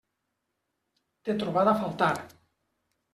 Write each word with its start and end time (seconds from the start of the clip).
T'he 1.27 1.35
trobat 1.43 1.69
a 1.73 1.75
faltar. 1.83 2.09